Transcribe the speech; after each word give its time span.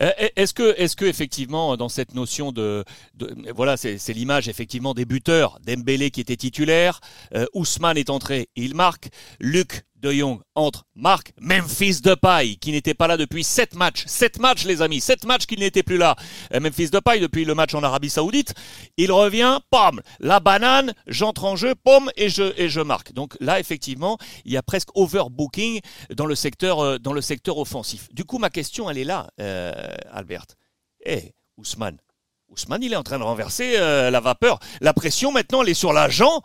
Euh, 0.00 0.10
est-ce 0.36 0.54
que, 0.54 0.74
est-ce 0.78 0.96
que 0.96 1.04
effectivement, 1.04 1.76
dans 1.76 1.88
cette 1.88 2.14
notion 2.14 2.52
de, 2.52 2.84
voilà, 3.54 3.76
c'est 3.76 4.12
l'image 4.12 4.48
effectivement 4.48 4.94
des 4.94 5.04
buteurs, 5.04 5.58
Dembélé 5.66 6.10
qui 6.10 6.20
était 6.20 6.36
titulaire, 6.36 7.00
euh, 7.34 7.46
Ousmane 7.54 7.98
est 7.98 8.10
entré, 8.10 8.48
il 8.56 8.74
marque, 8.74 9.08
Luc 9.40 9.84
de 10.02 10.12
Jong 10.12 10.40
entre, 10.54 10.84
marque, 10.94 11.32
Memphis 11.40 12.00
Depay 12.02 12.56
qui 12.56 12.72
n'était 12.72 12.94
pas 12.94 13.06
là 13.06 13.16
depuis 13.16 13.44
7 13.44 13.74
matchs, 13.74 14.04
7 14.06 14.38
matchs 14.38 14.64
les 14.64 14.82
amis, 14.82 15.00
7 15.00 15.24
matchs 15.24 15.46
qu'il 15.46 15.60
n'était 15.60 15.82
plus 15.82 15.96
là. 15.96 16.16
Euh, 16.52 16.60
Memphis 16.60 16.90
Depay 16.90 17.20
depuis 17.20 17.44
le 17.44 17.54
match 17.54 17.74
en 17.74 17.82
Arabie 17.82 18.10
Saoudite, 18.10 18.54
il 18.96 19.10
revient, 19.12 19.58
pam, 19.70 20.00
la 20.20 20.40
banane, 20.40 20.92
j'entre 21.06 21.44
en 21.44 21.56
jeu, 21.56 21.74
pom 21.74 22.10
et 22.16 22.28
je 22.28 22.80
marque. 22.80 23.12
Donc 23.12 23.36
là 23.40 23.60
effectivement, 23.60 24.18
il 24.44 24.52
y 24.52 24.56
a 24.56 24.62
presque 24.62 24.88
overbooking 24.94 25.80
dans 26.14 26.26
le 26.26 26.34
secteur 26.34 27.00
dans 27.00 27.12
le 27.12 27.20
secteur 27.20 27.58
offensif. 27.58 28.08
Du 28.12 28.24
coup, 28.24 28.38
ma 28.38 28.50
question 28.50 28.90
elle 28.90 28.98
est 28.98 29.04
là. 29.04 29.28
Euh, 29.40 29.72
Albert. 30.12 30.46
Eh, 31.04 31.32
Ousmane. 31.56 31.98
Ousmane, 32.48 32.82
il 32.82 32.92
est 32.92 32.96
en 32.96 33.02
train 33.02 33.18
de 33.18 33.24
renverser 33.24 33.74
euh, 33.76 34.10
la 34.10 34.20
vapeur. 34.20 34.58
La 34.80 34.92
pression, 34.92 35.32
maintenant, 35.32 35.62
elle 35.62 35.70
est 35.70 35.74
sur 35.74 35.92
l'agent 35.92 36.42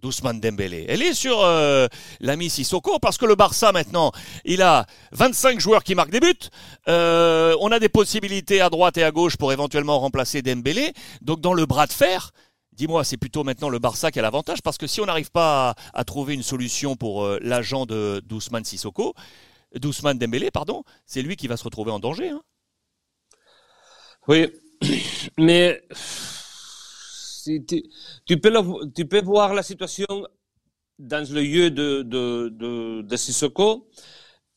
d'Ousmane 0.00 0.40
Dembélé. 0.40 0.86
Elle 0.88 1.02
est 1.02 1.14
sur 1.14 1.40
euh, 1.42 1.86
l'ami 2.20 2.50
Sissoko 2.50 2.98
parce 2.98 3.18
que 3.18 3.26
le 3.26 3.34
Barça 3.34 3.72
maintenant, 3.72 4.12
il 4.44 4.62
a 4.62 4.86
25 5.12 5.60
joueurs 5.60 5.84
qui 5.84 5.94
marquent 5.94 6.10
des 6.10 6.20
buts. 6.20 6.48
on 6.86 7.72
a 7.72 7.78
des 7.78 7.88
possibilités 7.88 8.60
à 8.60 8.70
droite 8.70 8.96
et 8.98 9.04
à 9.04 9.10
gauche 9.10 9.36
pour 9.36 9.52
éventuellement 9.52 9.98
remplacer 9.98 10.42
Dembélé. 10.42 10.92
Donc 11.22 11.40
dans 11.40 11.54
le 11.54 11.66
bras 11.66 11.86
de 11.86 11.92
fer, 11.92 12.32
dis-moi, 12.72 13.04
c'est 13.04 13.16
plutôt 13.16 13.44
maintenant 13.44 13.68
le 13.68 13.78
Barça 13.78 14.10
qui 14.10 14.18
a 14.18 14.22
l'avantage 14.22 14.62
parce 14.62 14.78
que 14.78 14.86
si 14.86 15.00
on 15.00 15.06
n'arrive 15.06 15.30
pas 15.30 15.74
à, 15.94 16.04
trouver 16.04 16.34
une 16.34 16.42
solution 16.42 16.96
pour 16.96 17.28
l'agent 17.40 17.86
de 17.86 18.22
d'Ousmane 18.24 18.64
Sissoko, 18.64 19.14
d'Ousmane 19.74 20.18
Dembélé, 20.18 20.50
pardon, 20.50 20.84
c'est 21.06 21.22
lui 21.22 21.36
qui 21.36 21.48
va 21.48 21.56
se 21.56 21.64
retrouver 21.64 21.90
en 21.90 22.00
danger. 22.00 22.30
Hein. 22.30 22.42
Oui, 24.28 24.48
mais 25.38 25.82
si 27.42 27.64
tu, 27.64 27.82
tu, 28.26 28.40
peux 28.40 28.52
tu, 28.94 29.06
peux 29.06 29.22
voir 29.22 29.54
la 29.54 29.62
situation 29.62 30.06
dans 30.98 31.26
le 31.32 31.40
lieu 31.40 31.70
de, 31.70 32.02
de, 32.02 33.00
de, 33.02 33.16
Sissoko. 33.16 33.88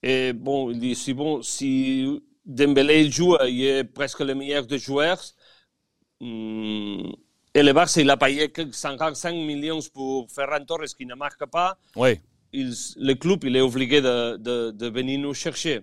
Et 0.02 0.34
bon, 0.34 0.72
il 0.72 0.80
dit, 0.80 0.96
si, 0.96 1.14
bon, 1.14 1.42
si 1.42 2.22
Dembélé 2.46 3.10
joue, 3.10 3.38
il 3.48 3.64
est 3.64 3.84
presque 3.84 4.20
le 4.20 4.36
meilleur 4.36 4.66
des 4.66 4.80
joueurs. 4.80 5.24
Hmm, 6.20 7.12
et 7.54 7.64
le 7.64 7.72
Barça, 7.74 8.02
il 8.02 8.10
a 8.10 8.18
payé 8.18 8.52
55 8.72 9.34
millions 9.34 9.80
pour 9.94 10.30
Ferran 10.32 10.66
Torres 10.66 10.96
qui 10.98 11.06
ne 11.06 11.16
marque 11.16 11.46
pas. 11.46 11.78
Oui 11.96 12.20
le 12.54 13.14
club 13.14 13.44
il 13.44 13.56
est 13.56 13.62
obligé 13.62 14.02
de, 14.02 14.38
de, 14.72 14.88
venir 14.90 15.20
nous 15.20 15.34
chercher. 15.34 15.82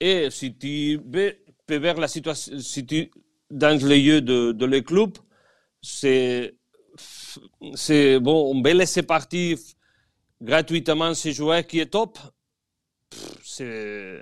Et 0.00 0.28
si 0.30 0.54
tu 0.56 1.00
peux 1.66 1.78
voir 1.78 1.96
la 1.96 2.08
situation, 2.08 2.58
si 2.60 2.84
tu, 2.84 3.10
dans 3.50 3.80
le 3.80 3.96
lieu 3.96 4.20
de, 4.20 4.52
de 4.52 4.66
le 4.66 4.80
club, 4.80 5.16
c'est, 5.84 6.54
c'est 7.74 8.18
bon, 8.18 8.50
on 8.54 8.62
peut 8.62 8.72
laisser 8.72 9.02
partir 9.02 9.58
gratuitement 10.40 11.12
ces 11.12 11.32
joueurs 11.32 11.66
qui 11.66 11.80
est 11.80 11.86
top. 11.86 12.18
C'est, 13.42 14.18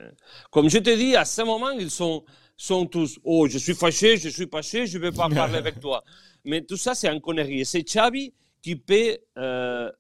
comme 0.51 0.69
je 0.69 0.79
te 0.79 0.95
dis, 0.95 1.15
à 1.15 1.25
ce 1.25 1.43
moment, 1.43 1.71
ils 1.71 1.91
sont, 1.91 2.25
sont 2.57 2.85
tous, 2.87 3.19
oh, 3.23 3.47
je 3.49 3.59
suis 3.59 3.75
fâché, 3.75 4.17
je 4.17 4.29
suis 4.29 4.49
fâché, 4.49 4.87
je 4.87 4.99
ne 4.99 5.03
vais 5.05 5.13
pas 5.13 5.29
parler 5.29 5.57
avec 5.57 5.79
toi. 5.79 6.03
Mais 6.45 6.63
tout 6.63 6.77
ça, 6.77 6.95
c'est 6.97 7.09
un 7.09 7.21
connerie. 7.21 7.65
C'est 7.65 7.83
Xavi 7.83 8.35
qui 8.61 8.75
peut 8.75 9.17
euh, 9.39 9.91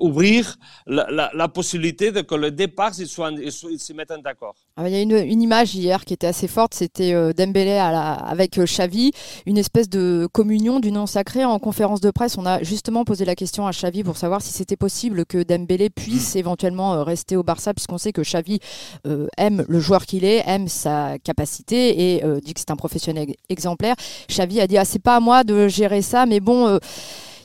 ouvrir 0.00 0.56
la, 0.86 1.30
la, 1.32 1.48
possibilité 1.48 2.10
de 2.10 2.22
que 2.22 2.34
le 2.34 2.50
départ 2.50 2.92
ils, 2.98 3.06
soient, 3.06 3.30
ils, 3.30 3.52
se 3.52 3.92
mettent 3.92 4.12
d'accord. 4.24 4.56
Ah, 4.76 4.88
il 4.88 4.94
y 4.94 4.96
a 4.96 5.00
une, 5.00 5.12
une, 5.12 5.42
image 5.42 5.74
hier 5.74 6.04
qui 6.04 6.14
était 6.14 6.26
assez 6.26 6.48
forte, 6.48 6.74
c'était 6.74 7.12
euh, 7.12 7.32
Dembélé 7.32 7.72
à 7.72 7.92
la, 7.92 8.12
avec 8.14 8.58
euh, 8.58 8.64
Xavi, 8.64 9.12
une 9.46 9.56
espèce 9.56 9.88
de 9.88 10.28
communion 10.32 10.80
du 10.80 10.90
nom 10.90 11.06
sacré. 11.06 11.44
En 11.44 11.58
conférence 11.58 12.00
de 12.00 12.10
presse, 12.10 12.36
on 12.36 12.46
a 12.46 12.62
justement 12.62 13.04
posé 13.04 13.24
la 13.24 13.36
question 13.36 13.66
à 13.66 13.70
Xavi 13.70 14.02
pour 14.02 14.16
savoir 14.16 14.42
si 14.42 14.52
c'était 14.52 14.76
possible 14.76 15.24
que 15.24 15.42
Dembélé 15.42 15.90
puisse 15.90 16.34
éventuellement 16.34 16.94
euh, 16.94 17.02
rester 17.04 17.36
au 17.36 17.44
Barça, 17.44 17.74
puisqu'on 17.74 17.98
sait 17.98 18.12
que 18.12 18.22
Xavi 18.22 18.58
aime 19.36 19.64
le 19.68 19.80
joueur 19.80 20.06
qu'il 20.06 20.24
est, 20.24 20.42
aime 20.46 20.68
sa 20.68 21.18
capacité 21.18 22.14
et 22.14 22.40
dit 22.40 22.54
que 22.54 22.60
c'est 22.60 22.70
un 22.70 22.76
professionnel 22.76 23.34
exemplaire. 23.48 23.94
Xavi 24.28 24.60
a 24.60 24.66
dit 24.66 24.78
ah 24.78 24.84
c'est 24.84 24.98
pas 24.98 25.16
à 25.16 25.20
moi 25.20 25.44
de 25.44 25.68
gérer 25.68 26.02
ça, 26.02 26.26
mais 26.26 26.40
bon 26.40 26.78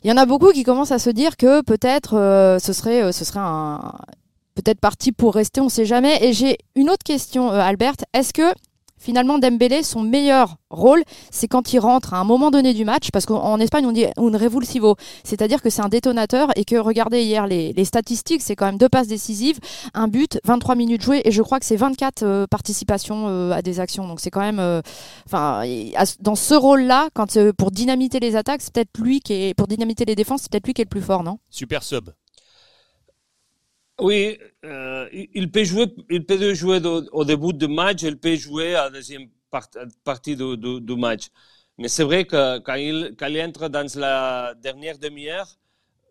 il 0.04 0.10
y 0.10 0.14
en 0.14 0.18
a 0.18 0.26
beaucoup 0.26 0.52
qui 0.52 0.64
commencent 0.64 0.92
à 0.92 1.00
se 1.00 1.10
dire 1.10 1.38
que 1.38 1.62
peut-être 1.62 2.18
euh, 2.18 2.60
ce 2.60 2.74
serait, 2.74 3.04
euh, 3.04 3.12
ce 3.12 3.26
serait 3.26 3.40
un 3.42 3.94
peut-être 4.56 4.80
parti 4.80 5.12
pour 5.12 5.36
rester, 5.36 5.62
on 5.62 5.70
sait 5.70 5.86
jamais. 5.86 6.24
Et 6.24 6.34
j'ai 6.34 6.58
une 6.76 6.90
autre 6.90 7.04
question, 7.04 7.52
euh, 7.52 7.60
Albert. 7.60 7.96
Est-ce 8.14 8.34
que 8.34 8.54
finalement 9.00 9.40
Dembélé, 9.40 9.82
son 9.84 10.02
meilleur 10.02 10.58
rôle, 10.70 11.04
c'est 11.32 11.48
quand 11.48 11.74
il 11.74 11.80
rentre 11.80 12.14
à 12.14 12.18
un 12.20 12.24
moment 12.24 12.52
donné 12.52 12.74
du 12.74 12.86
match, 12.86 13.10
parce 13.12 13.26
qu'en 13.26 13.60
Espagne 13.60 13.86
on 13.86 13.92
dit 13.92 14.06
un 14.06 14.38
revulsivo, 14.38 14.96
c'est-à-dire 15.24 15.62
que 15.62 15.70
c'est 15.70 15.82
un 15.82 15.90
détonateur 15.90 16.50
et 16.56 16.66
que 16.66 16.76
regardez 16.76 17.24
hier 17.24 17.48
les, 17.48 17.74
statistiques, 17.86 18.42
c'est 18.42 18.56
quand 18.56 18.66
même 18.66 18.78
deux 18.78 18.90
passes 18.90 19.08
décisives, 19.08 19.60
un 19.94 20.08
but, 20.08 20.40
23 20.44 20.76
minutes 20.76 21.02
jouées 21.02 21.22
et 21.26 21.32
je 21.32 21.42
crois 21.42 21.60
que 21.60 21.66
c'est 21.66 21.78
24 21.78 22.24
euh, 22.24 22.46
participations 22.48 23.28
euh, 23.28 23.52
à 23.52 23.62
des 23.62 23.80
actions. 23.80 24.08
Donc 24.08 24.20
c'est 24.20 24.30
quand 24.30 24.42
même, 24.42 24.60
euh, 24.60 24.82
enfin, 25.26 25.64
dans 26.20 26.36
ce 26.36 26.54
rôle-là, 26.54 27.10
quand 27.14 27.38
pour 27.58 27.72
dynamiter 27.72 28.20
les 28.20 28.36
attaques, 28.36 28.62
c'est 28.62 28.74
peut-être 28.74 29.00
lui 29.00 29.22
qui 29.22 29.34
est, 29.34 29.54
pour 29.54 29.68
dynamiter 29.68 30.06
les 30.06 30.16
défenses, 30.16 30.42
c'est 30.44 30.52
peut-être 30.52 30.68
lui 30.68 30.74
qui 30.74 30.82
est 30.82 30.86
le 30.86 30.90
plus 30.90 31.02
fort, 31.02 31.24
non? 31.24 31.40
Super 31.50 31.84
sub. 31.84 32.10
Oui, 34.00 34.38
euh, 34.66 35.10
il 35.12 35.52
peut 35.52 35.64
jouer, 35.64 35.88
il 36.10 36.26
peut 36.26 36.54
jouer 36.54 36.80
au, 37.12 37.26
début 37.26 37.54
du 37.54 37.68
match, 37.68 38.04
il 38.04 38.18
peut 38.18 38.36
jouer 38.36 38.76
à 38.76 38.86
la 38.86 38.90
deuxième 38.92 39.28
partie 40.04 40.36
du, 40.36 40.96
match. 40.96 41.28
Mais 41.78 41.88
c'est 41.90 42.04
vrai 42.04 42.26
que 42.26 42.60
quand 42.60 42.76
il, 42.76 43.16
entre 43.42 43.68
dans 43.68 43.88
la 43.96 44.54
dernière 44.56 44.98
demi-heure, 44.98 45.48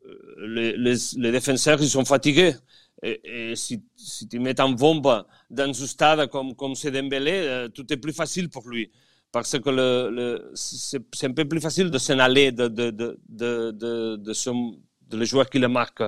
euh, 0.06 0.74
les, 0.76 1.32
défenseurs 1.32 1.80
ils 1.80 1.88
sont 1.88 2.04
fatigués. 2.04 2.54
Et, 3.02 3.54
si, 3.54 3.82
tu 4.28 4.38
mets 4.38 4.60
un 4.60 4.70
bombe 4.70 5.24
dans 5.50 5.70
un 5.70 5.72
stade 5.72 6.28
comme, 6.28 6.54
comme 6.56 6.74
c'est 6.74 6.90
Dembélé, 6.90 7.32
euh, 7.32 7.68
tout 7.68 7.90
est 7.92 7.96
plus 7.96 8.12
facile 8.12 8.50
pour 8.50 8.68
lui. 8.68 8.90
Parce 9.32 9.58
que 9.58 10.52
c'est 10.54 11.26
un 11.26 11.32
peu 11.32 11.46
plus 11.46 11.60
facile 11.60 11.90
de 11.90 11.98
s'en 11.98 12.18
aller 12.18 12.50
de, 12.50 12.68
de, 12.68 12.90
de, 12.90 13.18
de, 13.28 14.16
de, 14.16 14.32
son, 14.32 14.78
de 15.08 15.16
le 15.16 15.24
joueur 15.24 15.48
qui 15.48 15.58
le 15.58 15.68
marque 15.68 16.02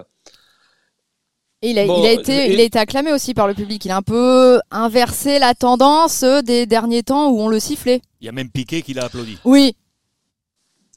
il 1.63 1.79
a, 1.79 1.85
il, 1.85 1.91
a 1.91 2.13
été, 2.13 2.53
il 2.53 2.61
a 2.61 2.63
été 2.63 2.79
acclamé 2.79 3.13
aussi 3.13 3.35
par 3.35 3.47
le 3.47 3.55
public. 3.55 3.85
Il 3.85 3.91
a 3.91 3.97
un 3.97 4.03
peu 4.03 4.61
inversé 4.71 5.39
la 5.39 5.55
tendance 5.55 6.25
des 6.25 6.67
derniers 6.67 7.03
temps 7.03 7.31
où 7.31 7.41
on 7.41 7.49
le 7.49 7.61
sifflait. 7.61 8.01
Il 8.21 8.27
y 8.27 8.29
a 8.29 8.33
même 8.33 8.51
Piqué 8.51 8.83
qui 8.83 8.95
l'a 8.95 9.05
applaudi. 9.05 9.39
Oui. 9.45 9.75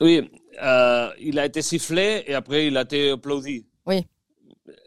Oui, 0.01 0.29
euh, 0.61 1.09
il 1.19 1.37
a 1.39 1.45
été 1.45 1.61
sifflé 1.61 2.23
et 2.27 2.33
après 2.33 2.67
il 2.67 2.77
a 2.77 2.81
été 2.81 3.11
applaudi. 3.11 3.65
Oui. 3.85 4.05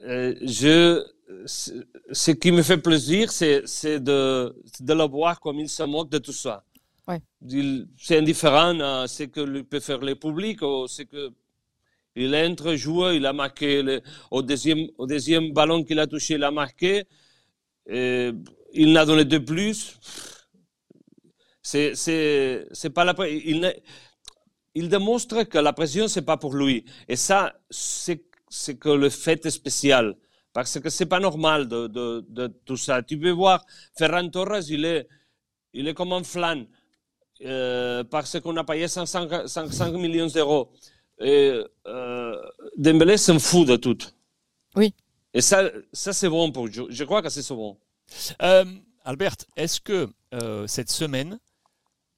Euh, 0.04 0.34
je, 0.42 1.04
ce 1.47 2.31
qui 2.32 2.53
me 2.53 2.62
fait 2.62 2.78
plaisir, 2.78 3.31
c'est 3.31 3.62
de, 4.00 4.54
de 4.81 4.94
le 4.94 5.04
voir 5.04 5.41
comme 5.41 5.59
il 5.60 5.69
se 5.69 5.82
moque 5.82 6.10
de 6.10 6.19
tout 6.19 6.32
ça. 6.32 6.65
Ouais. 7.09 7.20
C'est 7.98 8.19
indifférent 8.19 8.81
à 8.81 9.06
ce 9.06 9.25
que 9.25 9.60
peut 9.62 9.81
faire 9.81 9.98
le 9.98 10.16
public 10.16 10.62
ou 10.62 10.86
ce 10.88 11.03
que 11.03 11.31
il 12.16 12.34
entre, 12.34 12.75
joue, 12.75 13.10
il 13.10 13.27
a 13.27 13.32
marqué 13.32 14.00
au, 14.31 14.43
deuxième, 14.43 14.88
au 14.99 15.06
deuxième 15.06 15.53
ballon 15.53 15.84
qu'il 15.84 15.99
a 16.00 16.06
touché, 16.06 16.34
il 16.34 16.44
a 16.44 16.50
marqué. 16.50 17.04
Il 17.88 18.93
n'a 18.93 19.04
donné 19.04 19.25
de 19.25 19.38
plus. 19.38 19.99
C'est, 21.62 21.94
c'est, 21.94 22.66
c'est 22.72 22.91
pas 22.91 23.04
la 23.04 23.15
il, 23.28 23.75
il 24.77 24.88
démontre 24.91 25.44
que 25.44 25.59
la 25.59 25.72
pression, 25.72 26.06
c'est 26.06 26.22
pas 26.22 26.37
pour 26.37 26.54
lui. 26.54 26.84
Et 27.09 27.16
ça, 27.16 27.54
c'est, 27.71 28.22
c'est 28.48 28.78
que 28.78 28.91
le 28.91 29.09
fait 29.09 29.48
spécial. 29.48 30.15
Parce 30.53 30.78
que 30.78 30.91
c'est 30.91 31.06
pas 31.06 31.19
normal 31.19 31.66
de, 31.66 31.87
de, 31.87 32.25
de, 32.28 32.47
tout 32.66 32.77
ça. 32.77 33.03
Tu 33.03 33.19
peux 33.19 33.31
voir, 33.31 33.65
Ferran 33.98 34.28
Torres, 34.28 34.69
il 34.69 34.84
est, 34.84 35.09
il 35.72 35.88
est 35.88 35.94
comme 35.94 36.12
un 36.12 36.22
flan. 36.22 36.65
Euh, 37.45 38.04
parce 38.04 38.39
qu'on 38.41 38.57
a 38.57 38.65
payé 38.65 38.86
500, 38.86 39.47
500 39.47 39.92
millions 39.92 40.27
d'euros. 40.27 40.71
Et 41.21 41.63
euh, 41.86 42.36
Dembélé 42.77 43.16
s'en 43.16 43.39
fout 43.39 43.66
de 43.66 43.77
tout. 43.77 43.98
Oui. 44.74 44.92
Et 45.33 45.41
ça, 45.41 45.71
ça 45.92 46.13
c'est 46.13 46.28
bon 46.28 46.51
pour 46.53 46.71
je, 46.71 46.83
je 46.89 47.04
crois 47.04 47.22
que 47.22 47.28
c'est 47.28 47.47
bon. 47.54 47.77
Euh, 48.42 48.65
Albert, 49.04 49.36
est-ce 49.57 49.80
que 49.80 50.09
euh, 50.34 50.66
cette 50.66 50.91
semaine 50.91 51.39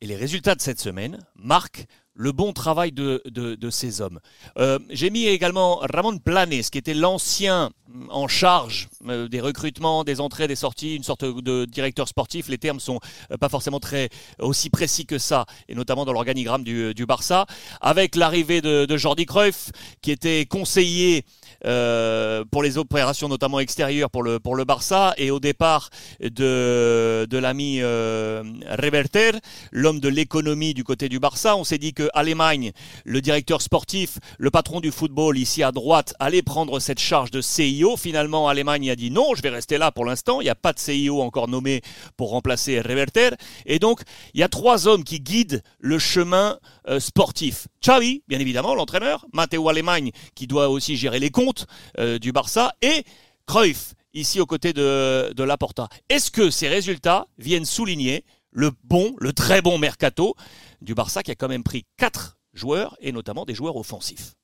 et 0.01 0.07
les 0.07 0.17
résultats 0.17 0.55
de 0.55 0.61
cette 0.61 0.81
semaine 0.81 1.19
marquent 1.35 1.87
le 2.19 2.33
bon 2.33 2.53
travail 2.53 2.91
de, 2.93 3.71
ces 3.71 4.01
hommes. 4.01 4.19
Euh, 4.59 4.79
j'ai 4.91 5.09
mis 5.09 5.27
également 5.27 5.77
Ramon 5.77 6.19
Planes, 6.19 6.63
qui 6.71 6.79
était 6.79 6.95
l'ancien 6.95 7.71
en 8.11 8.29
charge 8.29 8.89
euh, 9.09 9.29
des 9.29 9.41
recrutements, 9.41 10.05
des 10.05 10.21
entrées, 10.21 10.47
des 10.47 10.57
sorties, 10.57 10.97
une 10.97 11.05
sorte 11.05 11.25
de 11.25 11.65
directeur 11.65 12.09
sportif. 12.09 12.49
Les 12.49 12.59
termes 12.59 12.81
sont 12.81 12.99
euh, 13.31 13.37
pas 13.37 13.49
forcément 13.49 13.81
très 13.81 14.11
aussi 14.41 14.69
précis 14.69 15.07
que 15.07 15.17
ça, 15.17 15.47
et 15.69 15.75
notamment 15.75 16.05
dans 16.05 16.13
l'organigramme 16.13 16.65
du, 16.65 17.07
Barça. 17.07 17.47
Avec 17.81 18.17
l'arrivée 18.17 18.61
de, 18.61 18.97
Jordi 18.97 19.25
Cruyff, 19.25 19.71
qui 20.03 20.11
était 20.11 20.45
conseiller 20.45 21.25
pour 21.63 22.63
les 22.63 22.79
opérations 22.79 23.29
notamment 23.29 23.61
extérieures 23.61 24.11
pour 24.11 24.23
le, 24.23 24.65
Barça, 24.65 25.15
et 25.17 25.31
au 25.31 25.39
départ 25.39 25.89
de, 26.21 27.27
l'ami 27.31 27.81
Reverter, 27.83 29.33
l'homme 29.71 30.01
de 30.01 30.09
l'économie 30.09 30.75
du 30.75 30.85
côté 30.85 31.09
du 31.09 31.21
Barça. 31.21 31.57
On 31.57 31.65
s'est 31.65 31.79
dit 31.79 31.95
que 31.95 32.08
Allemagne, 32.15 32.73
le 33.05 33.21
directeur 33.21 33.63
sportif, 33.63 34.19
le 34.39 34.51
patron 34.51 34.81
du 34.81 34.91
football 34.91 35.39
ici 35.39 35.63
à 35.63 35.73
droite, 35.73 36.15
allait 36.19 36.43
prendre 36.43 36.81
cette 36.81 36.99
charge 36.99 37.31
de 37.31 37.41
CIO. 37.41 37.97
Finalement, 37.97 38.49
Allemagne 38.49 38.91
a 38.91 38.97
dit 38.97 39.11
non, 39.11 39.35
je 39.35 39.43
vais 39.43 39.51
rester 39.51 39.79
là 39.79 39.93
pour 39.93 40.05
l'instant. 40.05 40.41
Il 40.41 40.45
n'y 40.45 40.51
a 40.51 40.55
pas 40.55 40.73
de 40.73 40.79
CIO 40.79 41.21
encore 41.21 41.49
nommé 41.49 41.83
pour 42.17 42.31
remplacer 42.31 42.81
Reverter. 42.81 43.31
Et 43.67 43.79
donc, 43.79 44.03
il 44.35 44.41
y 44.41 44.43
a 44.43 44.49
trois 44.49 44.87
hommes 44.87 45.05
qui 45.05 45.21
guident 45.21 45.63
le 45.79 45.99
chemin 45.99 46.59
euh, 46.89 47.01
sportif. 47.01 47.69
Xavi, 47.83 48.23
bien 48.29 48.39
évidemment, 48.39 48.75
l'entraîneur. 48.75 49.27
Matteo 49.33 49.69
Allemagne, 49.69 50.11
qui 50.35 50.47
doit 50.47 50.69
aussi 50.69 50.97
gérer 50.97 51.19
les 51.19 51.31
comptes 51.31 51.67
euh, 51.99 52.19
du 52.19 52.33
Barça. 52.33 52.73
Et 52.83 53.05
Cruyff, 53.47 53.95
ici 54.15 54.41
aux 54.41 54.47
côtés 54.47 54.73
de, 54.73 55.33
de 55.35 55.43
Laporta. 55.43 55.89
Est-ce 56.09 56.31
que 56.31 56.51
ces 56.51 56.69
résultats 56.69 57.27
viennent 57.39 57.65
souligner 57.65 58.25
le 58.51 58.71
bon, 58.85 59.15
le 59.19 59.33
très 59.33 59.63
bon 59.63 59.79
mercato 59.79 60.35
du 60.81 60.95
Barça 60.95 61.23
qui 61.23 61.31
a 61.31 61.35
quand 61.35 61.49
même 61.49 61.63
pris 61.63 61.87
quatre 61.97 62.39
joueurs 62.53 62.97
et 63.01 63.13
notamment 63.13 63.45
des 63.45 63.55
joueurs 63.55 63.77
offensifs. 63.77 64.35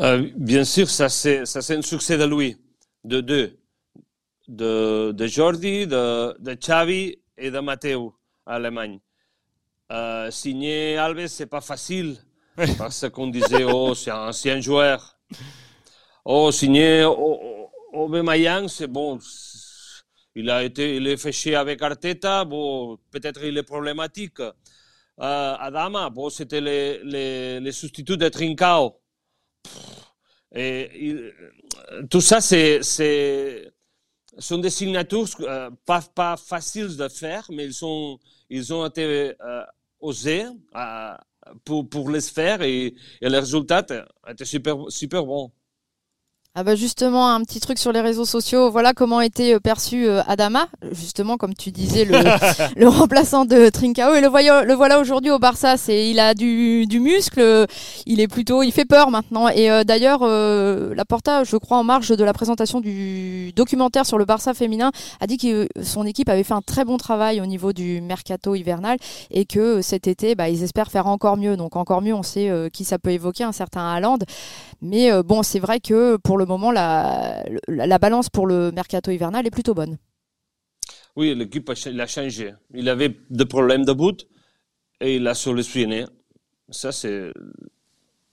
Euh, 0.00 0.30
bien 0.36 0.64
sûr, 0.64 0.88
ça 0.88 1.08
c'est 1.08 1.44
un 1.70 1.82
succès 1.82 2.16
de 2.16 2.24
lui, 2.24 2.56
de 3.04 3.20
deux, 3.20 3.58
de, 4.48 5.12
de 5.12 5.26
Jordi, 5.26 5.86
de, 5.86 6.36
de, 6.40 6.54
Xavi 6.54 7.16
et 7.36 7.50
de 7.50 7.58
Matteo 7.60 8.14
à 8.46 8.54
Allemagne. 8.54 9.00
Euh, 9.90 10.30
signer 10.30 10.96
Alves, 10.96 11.26
c'est 11.26 11.46
pas 11.46 11.60
facile 11.60 12.16
parce 12.78 13.08
qu'on 13.10 13.28
disait 13.28 13.64
oh 13.64 13.94
c'est 13.94 14.10
un 14.10 14.28
ancien 14.28 14.60
joueur. 14.60 15.18
Oh 16.24 16.50
signer 16.50 17.04
Aubameyang, 17.92 18.68
c'est 18.68 18.86
bon, 18.86 19.18
il 20.34 20.50
a 20.50 20.62
été, 20.64 20.96
il 20.96 21.06
est 21.06 21.16
fêché 21.16 21.54
avec 21.54 21.82
Arteta, 21.82 22.44
bon, 22.44 22.98
peut-être 23.10 23.42
il 23.44 23.56
est 23.58 23.62
problématique. 23.62 24.40
Euh, 24.40 24.54
Adama, 25.18 26.10
bon, 26.10 26.30
c'était 26.30 26.60
les, 26.60 27.00
les, 27.04 27.60
les, 27.60 27.72
substituts 27.72 28.16
de 28.16 28.28
Trincao. 28.28 28.98
Et 30.54 31.32
tout 32.10 32.20
ça, 32.20 32.40
c'est, 32.40 32.80
sont 34.38 34.58
des 34.58 34.70
signatures 34.70 35.28
euh, 35.40 35.70
pas, 35.84 36.02
pas 36.14 36.36
faciles 36.36 36.96
de 36.96 37.08
faire, 37.08 37.46
mais 37.50 37.66
ils, 37.66 37.74
sont, 37.74 38.18
ils 38.48 38.72
ont 38.72 38.86
été 38.86 39.34
euh, 39.40 39.62
osés 40.00 40.46
euh, 40.74 41.14
pour, 41.64 41.88
pour 41.88 42.10
les 42.10 42.20
faire 42.20 42.62
et, 42.62 42.94
et 43.20 43.28
le 43.28 43.38
résultat 43.38 43.84
était 44.28 44.44
super, 44.44 44.76
super 44.88 45.24
bon. 45.24 45.52
Ah 46.54 46.64
bah 46.64 46.74
justement, 46.74 47.30
un 47.30 47.40
petit 47.44 47.60
truc 47.60 47.78
sur 47.78 47.92
les 47.92 48.02
réseaux 48.02 48.26
sociaux. 48.26 48.70
Voilà 48.70 48.92
comment 48.92 49.22
était 49.22 49.54
euh, 49.54 49.58
perçu 49.58 50.06
euh, 50.06 50.20
Adama, 50.26 50.66
justement 50.90 51.38
comme 51.38 51.54
tu 51.54 51.70
disais, 51.70 52.04
le, 52.04 52.18
le 52.76 52.88
remplaçant 52.88 53.46
de 53.46 53.70
Trincao. 53.70 54.12
Et 54.16 54.20
le, 54.20 54.28
voyons, 54.28 54.60
le 54.62 54.74
voilà 54.74 55.00
aujourd'hui 55.00 55.30
au 55.30 55.38
Barça. 55.38 55.78
C'est, 55.78 56.10
il 56.10 56.20
a 56.20 56.34
du, 56.34 56.84
du, 56.84 57.00
muscle. 57.00 57.66
Il 58.04 58.20
est 58.20 58.28
plutôt, 58.28 58.62
il 58.62 58.70
fait 58.70 58.84
peur 58.84 59.10
maintenant. 59.10 59.48
Et 59.48 59.70
euh, 59.70 59.82
d'ailleurs, 59.82 60.18
euh, 60.24 60.94
Laporta, 60.94 61.42
je 61.42 61.56
crois 61.56 61.78
en 61.78 61.84
marge 61.84 62.10
de 62.10 62.22
la 62.22 62.34
présentation 62.34 62.82
du 62.82 63.54
documentaire 63.56 64.04
sur 64.04 64.18
le 64.18 64.26
Barça 64.26 64.52
féminin, 64.52 64.92
a 65.20 65.26
dit 65.26 65.38
que 65.38 65.66
son 65.82 66.04
équipe 66.04 66.28
avait 66.28 66.44
fait 66.44 66.52
un 66.52 66.60
très 66.60 66.84
bon 66.84 66.98
travail 66.98 67.40
au 67.40 67.46
niveau 67.46 67.72
du 67.72 68.02
mercato 68.02 68.54
hivernal 68.54 68.98
et 69.30 69.46
que 69.46 69.80
cet 69.80 70.06
été, 70.06 70.34
bah, 70.34 70.50
ils 70.50 70.62
espèrent 70.62 70.90
faire 70.90 71.06
encore 71.06 71.38
mieux. 71.38 71.56
Donc 71.56 71.76
encore 71.76 72.02
mieux, 72.02 72.12
on 72.12 72.22
sait 72.22 72.68
qui 72.74 72.84
ça 72.84 72.98
peut 72.98 73.12
évoquer, 73.12 73.44
un 73.44 73.52
certain 73.52 73.90
Haaland. 73.90 74.18
Mais 74.82 75.10
bon, 75.22 75.42
c'est 75.42 75.60
vrai 75.60 75.80
que 75.80 76.16
pour 76.16 76.36
le 76.36 76.41
le 76.42 76.46
moment, 76.46 76.70
la, 76.70 77.44
la, 77.68 77.98
balance 77.98 78.28
pour 78.28 78.46
le 78.46 78.70
mercato 78.72 79.10
hivernal 79.10 79.46
est 79.46 79.50
plutôt 79.50 79.74
bonne. 79.74 79.98
Oui, 81.16 81.34
l'équipe 81.34 81.68
a, 81.68 82.06
changé. 82.06 82.54
Il 82.74 82.88
avait 82.88 83.16
des 83.30 83.44
problèmes 83.44 83.84
de 83.84 83.92
bout 83.92 84.26
et 85.00 85.16
il 85.16 85.26
a 85.26 85.34
solutionné. 85.34 86.06
Ça, 86.70 86.92
c'est 86.92 87.32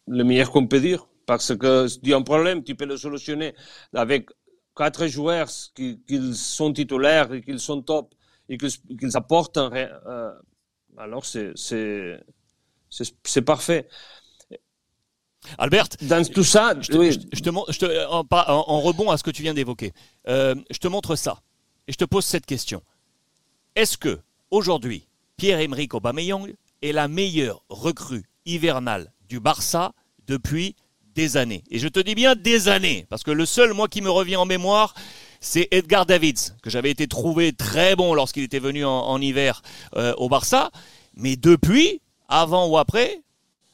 le 0.08 0.24
meilleur 0.24 0.52
qu'on 0.52 0.68
peut 0.68 0.80
dire. 0.80 1.08
Parce 1.26 1.56
que 1.56 1.88
si 1.88 2.02
tu 2.02 2.14
as 2.14 2.18
un 2.18 2.24
problème, 2.24 2.64
tu 2.64 2.76
peux 2.76 2.86
le 2.86 2.98
solutionner 2.98 3.54
avec 3.94 4.30
quatre 4.76 5.08
joueurs 5.08 5.50
qui, 5.76 6.00
sont 6.34 6.74
titulaires 6.74 7.32
et 7.34 7.42
qui 7.42 7.60
sont 7.60 7.82
top 7.82 8.16
et 8.48 8.58
qu'ils 8.58 9.16
apportent. 9.16 9.58
Un, 9.58 9.72
euh, 9.74 10.32
alors, 10.98 11.26
c'est 11.26 12.26
parfait. 13.46 13.88
Albert, 15.58 15.88
dans 16.02 16.24
tout 16.26 16.44
ça, 16.44 16.74
je 16.80 16.90
te, 16.90 18.06
en, 18.40 18.82
rebond 18.82 19.10
à 19.10 19.18
ce 19.18 19.24
que 19.24 19.32
tu 19.32 19.42
viens 19.42 19.54
d'évoquer, 19.54 19.94
euh, 20.28 20.56
je 20.70 20.78
te 20.78 20.88
montre 20.88 21.16
ça 21.16 21.42
et 21.88 21.92
je 21.92 21.98
te 21.98 22.06
pose 22.06 22.26
cette 22.26 22.46
question. 22.46 22.82
Est-ce 23.76 23.98
que 23.98 24.20
aujourd'hui, 24.52 25.08
Pierre-Emerick 25.38 25.94
Aubameyang 25.94 26.54
est 26.82 26.92
la 26.92 27.08
meilleure 27.08 27.64
recrue 27.70 28.26
hivernale 28.46 29.12
du 29.28 29.40
Barça 29.40 29.94
depuis 30.28 30.76
des 31.16 31.38
années? 31.38 31.64
Et 31.72 31.80
je 31.80 31.88
te 31.88 32.00
dis 32.00 32.16
bien 32.16 32.36
des 32.36 32.68
années, 32.68 33.06
parce 33.10 33.24
que 33.24 33.32
le 33.32 33.46
seul, 33.46 33.74
moi, 33.74 33.88
qui 33.88 34.02
me 34.02 34.10
revient 34.10 34.36
en 34.36 34.46
mémoire, 34.46 34.94
c'est 35.40 35.68
Edgar 35.72 36.06
Davids, 36.06 36.52
que 36.62 36.70
j'avais 36.70 36.92
été 36.92 37.08
trouvé 37.08 37.54
très 37.54 37.96
bon 37.96 38.14
lorsqu'il 38.14 38.44
était 38.44 38.60
venu 38.60 38.84
en, 38.86 39.22
hiver 39.22 39.62
euh, 39.96 40.14
au 40.18 40.28
Barça. 40.30 40.72
Mais 41.16 41.36
depuis, 41.36 42.02
avant 42.28 42.68
ou 42.68 42.78
après, 42.78 43.22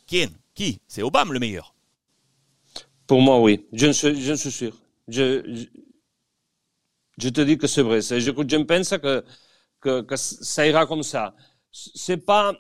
qui 0.08 0.28
qui? 0.56 0.82
C'est 0.88 1.04
Obama 1.04 1.34
le 1.34 1.40
meilleur 1.40 1.76
Pour 3.06 3.22
moi, 3.22 3.40
oui. 3.40 3.68
Je, 3.74 3.92
suis, 3.92 4.20
je 4.22 4.34
suis 4.34 4.52
sûr. 4.52 4.76
Je, 5.08 5.66
je, 7.18 7.30
te 7.30 7.42
dis 7.42 7.58
que 7.58 7.68
c'est 7.68 7.84
vrai. 7.84 8.02
Je, 8.02 8.20
je 8.20 8.32
pense 8.64 8.90
que, 8.98 9.24
que, 9.82 10.16
ça 10.16 10.66
ira 10.66 10.86
comme 10.88 11.04
ça. 11.04 11.36
C'est 11.72 12.18
pas, 12.26 12.54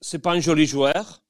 c'est 0.00 0.18
pas 0.18 0.32
un 0.32 0.40
joli 0.40 0.66
joueur. 0.66 1.22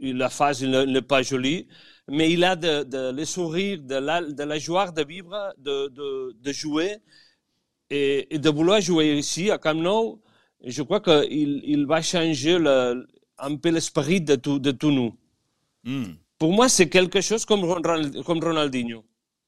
La 0.00 0.30
phase 0.30 0.62
n'est 0.64 1.02
pas 1.02 1.22
jolie, 1.22 1.66
mais 2.08 2.30
il 2.32 2.44
a 2.44 2.54
de, 2.56 2.84
de 2.84 3.10
le 3.10 3.24
sourire, 3.24 3.80
de 3.82 3.96
la, 3.96 4.22
de 4.22 4.42
la 4.44 4.58
joie 4.58 4.90
de 4.92 5.04
vivre, 5.04 5.52
de, 5.58 5.88
de, 5.88 6.36
de 6.40 6.52
jouer 6.52 6.98
et, 7.90 8.38
de 8.38 8.48
vouloir 8.50 8.80
jouer 8.80 9.18
ici 9.18 9.50
à 9.50 9.58
Camp. 9.58 10.18
Je 10.64 10.82
crois 10.82 11.00
qu'il 11.00 11.62
il 11.64 11.84
va 11.86 12.00
changer 12.00 12.58
le, 12.58 13.06
un 13.42 13.56
peu 13.56 13.70
l'esprit 13.70 14.20
de, 14.20 14.36
tout, 14.36 14.58
de 14.58 14.70
tout 14.70 14.90
nous. 14.90 15.14
Mm. 15.84 16.14
Pour 16.38 16.52
moi, 16.52 16.68
c'est 16.68 16.88
quelque 16.88 17.20
chose 17.20 17.44
comme, 17.44 17.62
comme 18.24 18.42
Ronaldinho. 18.42 19.04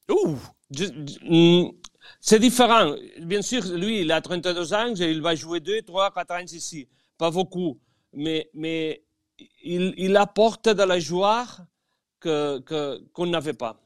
Mm, 0.09 1.65
c'est 2.19 2.39
différent. 2.39 2.95
Bien 3.21 3.41
sûr, 3.41 3.65
lui, 3.65 4.01
il 4.01 4.11
a 4.11 4.21
32 4.21 4.73
ans, 4.73 4.93
il 4.95 5.21
va 5.21 5.35
jouer 5.35 5.59
2, 5.59 5.81
3, 5.81 6.11
4 6.11 6.31
ans 6.31 6.39
ici. 6.39 6.87
Pas 7.17 7.31
beaucoup. 7.31 7.79
Mais, 8.13 8.49
mais 8.53 9.03
il, 9.63 9.93
il 9.97 10.15
apporte 10.17 10.69
de 10.69 10.83
la 10.83 10.99
joie 10.99 11.45
qu'on 12.21 12.61
que, 12.65 13.01
qu'on 13.13 13.25
n'avait 13.27 13.53
pas 13.53 13.81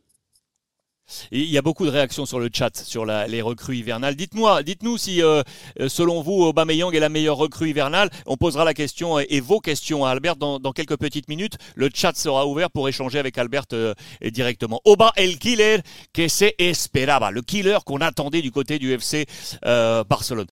il 1.32 1.46
y 1.46 1.58
a 1.58 1.62
beaucoup 1.62 1.86
de 1.86 1.92
réactions 1.92 2.25
sur 2.25 2.39
le 2.39 2.50
chat 2.51 2.75
sur 2.75 3.06
les 3.06 3.42
recrues 3.42 3.78
hivernales. 3.78 4.16
Dites-moi, 4.16 4.63
dites-nous 4.63 4.98
si, 4.98 5.22
euh, 5.22 5.44
euh, 5.80 5.89
selon 5.89 6.22
vous, 6.22 6.44
Aubameyang 6.44 6.94
est 6.94 7.00
la 7.00 7.10
meilleure 7.10 7.38
recrue 7.38 7.70
hivernale. 7.70 8.10
On 8.25 8.38
posera 8.38 8.66
la 8.66 8.74
question 8.74 9.20
et, 9.20 9.39
vos 9.39 9.60
questions 9.60 10.06
à 10.06 10.12
Albert 10.12 10.36
dans, 10.36 10.60
quelques 10.74 10.98
petites 10.98 11.28
minutes. 11.28 11.58
Le 11.75 11.89
chat 11.94 12.16
sera 12.16 12.46
ouvert 12.46 12.70
pour 12.70 12.88
échanger 12.88 13.20
avec 13.20 13.38
Albert 13.38 13.66
euh, 13.74 13.94
directement. 14.24 14.82
Oba 14.86 15.12
el 15.16 15.39
killer 15.39 15.78
que 16.13 16.28
se 16.28 16.46
esperaba, 16.58 17.32
le 17.32 17.42
killer 17.42 17.78
qu'on 17.86 18.01
attendait 18.01 18.42
du 18.42 18.51
côté 18.51 18.80
du 18.80 18.94
FC 18.94 19.25
Barcelone. 19.63 20.48